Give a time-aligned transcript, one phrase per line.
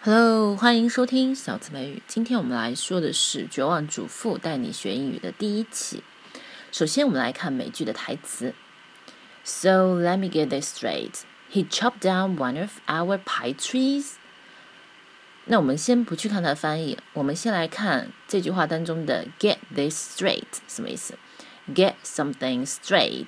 [0.00, 2.00] Hello，欢迎收听小词美语。
[2.06, 6.04] 今天我们来说的是《绝望主妇带你学英语》的第一期。
[6.70, 8.54] 首先，我们来看美剧的台词。
[9.42, 11.22] So let me get this straight.
[11.50, 14.12] He chopped down one of our pie trees.
[15.46, 21.18] 那我们先不去看它的翻译，我们先来看这句话当中的 “get this straight” 什么意思
[21.74, 23.26] ？“Get something straight”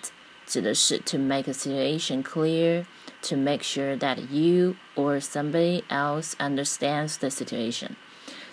[0.50, 7.28] 指的是 to make a situation clear。to make sure that you or somebody else understands the
[7.28, 7.92] situation，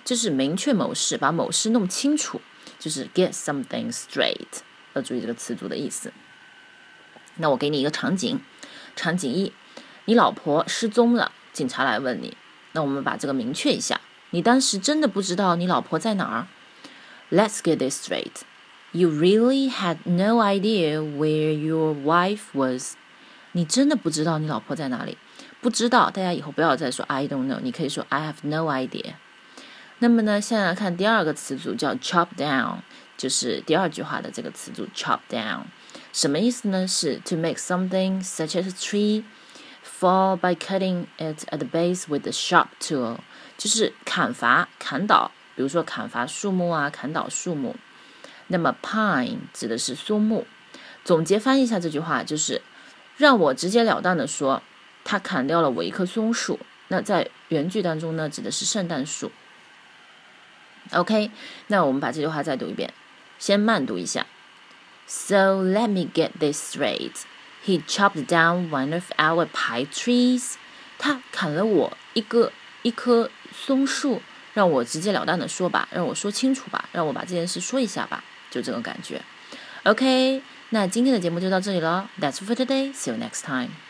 [0.02, 2.40] 就是明确某事，把某事弄清楚，
[2.78, 4.62] 就是 get something straight。
[4.94, 6.10] 要注意这个词组的意思。
[7.36, 8.40] 那我给你一个场景，
[8.96, 9.52] 场景一，
[10.06, 12.36] 你老婆失踪了，警察来问你。
[12.72, 14.00] 那我们把这个明确一下，
[14.30, 16.48] 你当时真的不知道你老婆在哪儿？
[17.30, 18.40] Let's get this straight.
[18.96, 22.94] You really had no idea where your wife was.
[23.52, 25.16] 你真的不知道你老婆在哪里？
[25.60, 29.14] 不知道，大家以后不要再说 I don't know，你可以说 I have no idea。
[29.98, 32.78] 那么呢，现在来看第二个词组叫 chop down，
[33.16, 35.60] 就是第二句话的这个词组 chop down，
[36.12, 36.86] 什么意思呢？
[36.86, 39.22] 是 to make something such as a tree
[39.84, 43.18] fall by cutting it at the base with a sharp tool，
[43.56, 47.76] 就是砍伐、砍倒，比如说砍伐树木啊，砍倒树木。
[48.47, 50.45] 那么 pine 指的是松木。
[51.03, 52.61] 总结翻译一下这句话就是。
[53.17, 54.61] 让我直截了当的说，
[55.03, 56.59] 他砍掉了我一棵松树。
[56.89, 59.31] 那在原句当中呢，指的是圣诞树。
[60.91, 61.31] OK，
[61.65, 62.93] 那我们把这句话再读一遍，
[63.39, 64.27] 先慢读一下。
[65.07, 67.23] So let me get this straight.
[67.65, 70.53] He chopped down one of our pine trees.
[70.99, 72.51] 他砍了我一个
[72.83, 74.21] 一棵松树。
[74.53, 79.21] 让我直截了当的说吧，让我说清楚吧，让我把这件事说一下吧，就这种感觉。
[79.83, 80.41] OK。
[80.69, 82.93] 那今天的节目就到这里了，That's for today.
[82.93, 83.86] See you next time.